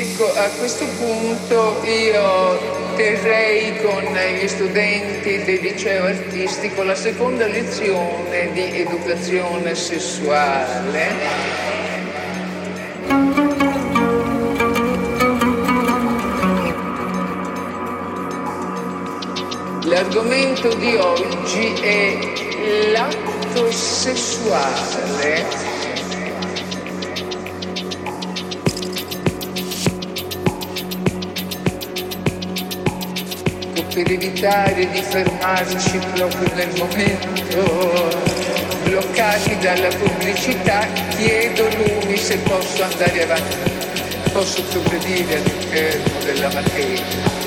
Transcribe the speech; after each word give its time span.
Ecco, 0.00 0.32
a 0.32 0.48
questo 0.56 0.86
punto 0.96 1.82
io 1.84 2.94
terrei 2.96 3.76
con 3.82 4.02
gli 4.02 4.48
studenti 4.48 5.44
del 5.44 5.60
liceo 5.60 6.06
artistico 6.06 6.82
la 6.82 6.94
seconda 6.94 7.46
lezione 7.46 8.50
di 8.54 8.80
educazione 8.80 9.74
sessuale. 9.74 11.06
L'argomento 19.84 20.72
di 20.76 20.96
oggi 20.96 21.74
è 21.82 22.18
l'atto 22.90 23.70
sessuale 23.70 25.69
per 33.92 34.10
evitare 34.10 34.88
di 34.88 35.02
fermarci 35.02 35.98
proprio 36.14 36.54
nel 36.54 36.70
momento, 36.78 38.08
bloccati 38.84 39.58
dalla 39.58 39.88
pubblicità, 39.88 40.86
chiedo 41.16 41.68
lui 41.76 42.16
se 42.16 42.38
posso 42.38 42.84
andare 42.84 43.22
avanti, 43.24 43.70
posso 44.32 44.62
progredire 44.64 45.36
all'interno 45.36 46.18
della 46.24 46.52
materia. 46.52 47.39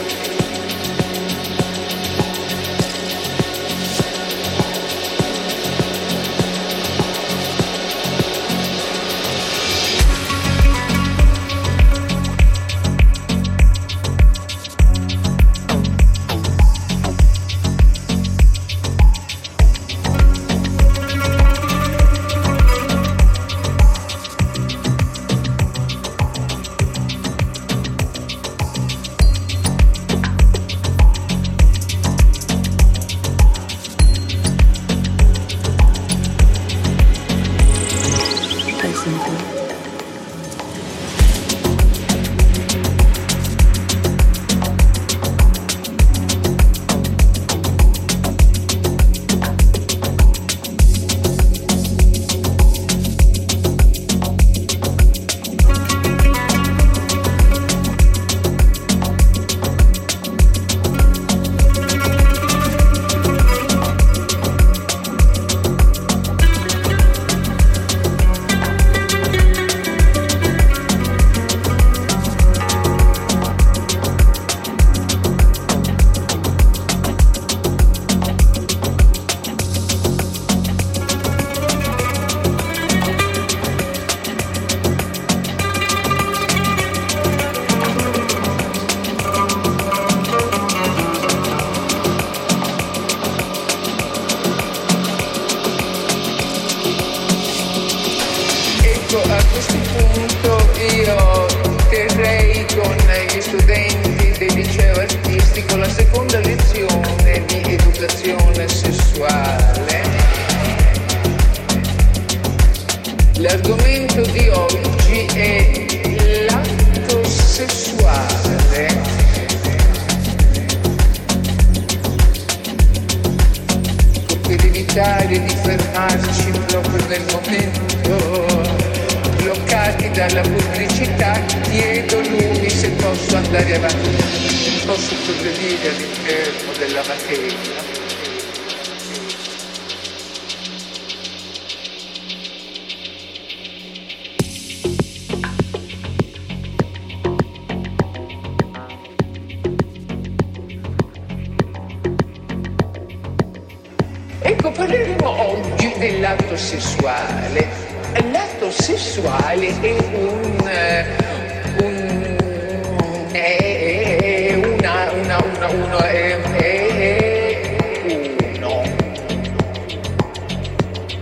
uno 165.74 165.98
e, 166.06 166.40
e, 166.58 167.78
e 168.06 168.60
uno. 168.60 168.84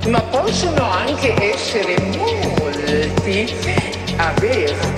Ma 0.10 0.22
possono 0.24 0.84
anche 0.84 1.34
essere 1.53 1.96
molti, 2.17 3.53
avere 4.17 4.90